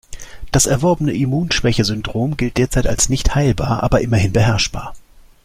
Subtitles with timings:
[0.51, 4.95] Das erworbene Immunschwächesyndrom gilt derzeit als nicht heilbar, aber immerhin beherrschbar.